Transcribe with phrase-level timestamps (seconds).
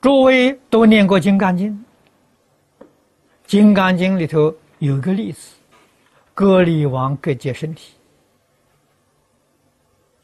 [0.00, 1.72] 诸位都念过《金刚经》，
[3.46, 5.56] 《金刚经》里头有个例子，
[6.32, 7.92] 割离王割截身体。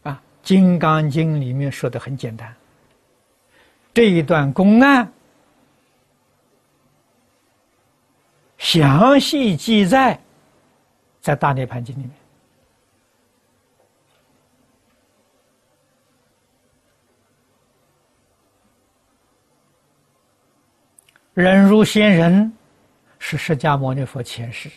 [0.02, 2.54] 啊，《金刚经》里面说的很简单，
[3.92, 5.12] 这一段公案
[8.56, 10.18] 详细记载
[11.20, 12.12] 在《大涅槃经》里面。
[21.36, 22.50] 忍辱仙人
[23.18, 24.70] 是释迦牟尼佛前世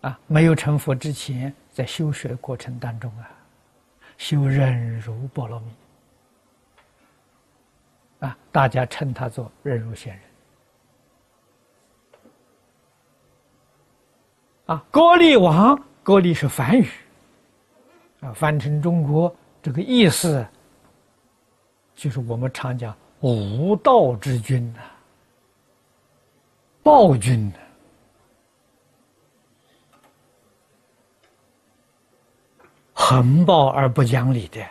[0.00, 3.30] 啊，没有成佛之前，在修学过程当中啊，
[4.16, 5.66] 修忍辱波罗蜜
[8.20, 10.22] 啊，大家称他做忍辱仙人
[14.64, 14.82] 啊。
[14.90, 16.88] 高丽王，高丽是梵语
[18.20, 20.42] 啊，翻成中国这个意思，
[21.94, 22.96] 就是我们常讲。
[23.20, 24.80] 无道之君呐，
[26.82, 27.56] 暴君呐，
[32.94, 34.62] 横暴而不讲理的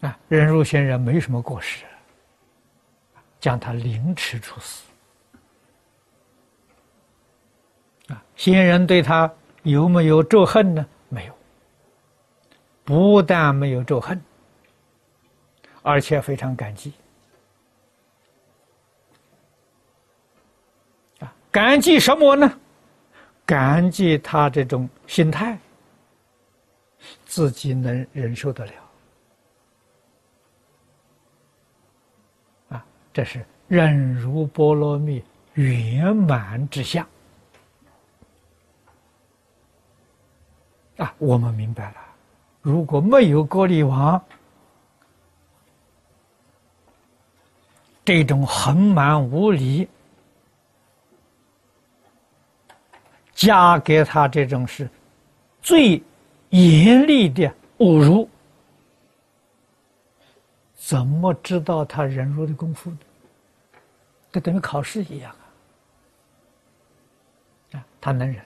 [0.00, 0.16] 啊！
[0.28, 1.84] 忍辱仙人没什么过失，
[3.40, 4.84] 将他凌迟处死
[8.06, 8.22] 啊！
[8.36, 9.32] 仙人对他
[9.64, 10.86] 有没有仇恨呢？
[11.08, 11.34] 没有，
[12.84, 14.22] 不但没有仇恨。
[15.82, 16.92] 而且非常感激
[21.20, 21.34] 啊！
[21.50, 22.58] 感激什么呢？
[23.46, 25.58] 感激他这种心态，
[27.24, 28.72] 自己能忍受得了
[32.68, 32.84] 啊！
[33.12, 37.06] 这是忍辱波罗蜜圆满之相
[40.98, 41.14] 啊！
[41.18, 41.96] 我们明白了，
[42.60, 44.22] 如果没有割力王。
[48.08, 49.86] 这种横蛮无理，
[53.34, 54.88] 加给他这种是
[55.60, 56.02] 最
[56.48, 58.26] 严厉的侮辱，
[60.74, 62.98] 怎么知道他忍辱的功夫呢？
[64.32, 65.30] 这等于考试一样
[67.72, 67.76] 啊！
[67.76, 68.42] 啊，他能忍，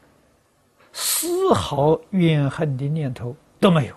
[0.92, 3.94] 丝毫怨恨的念头都没有，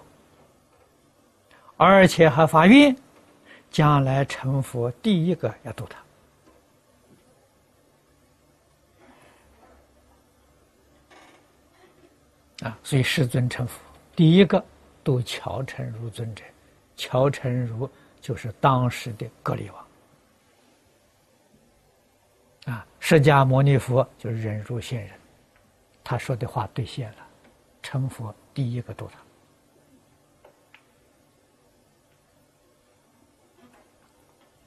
[1.76, 2.96] 而且还发愿。
[3.75, 5.86] 将来成佛，第一个要度
[12.59, 12.80] 他啊！
[12.85, 13.78] 所以世尊成佛，
[14.16, 14.64] 第一个
[15.03, 16.41] 度乔成如尊者。
[16.96, 17.90] 乔成如
[18.22, 19.85] 就是当时的格力王
[22.74, 22.88] 啊！
[23.02, 25.12] 释迦牟尼佛就是忍辱仙人，
[26.02, 27.28] 他说的话兑现了，
[27.84, 29.25] 成佛第一个度他。